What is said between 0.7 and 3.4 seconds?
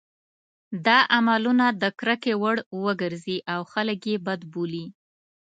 دا عملونه د کرکې وړ وګرځي